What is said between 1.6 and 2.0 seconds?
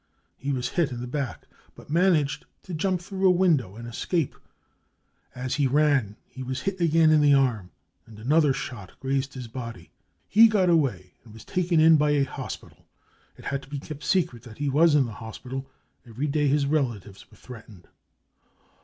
but